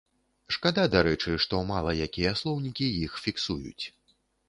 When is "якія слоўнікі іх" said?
2.09-3.25